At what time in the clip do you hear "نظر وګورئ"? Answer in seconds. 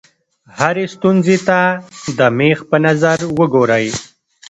2.85-3.87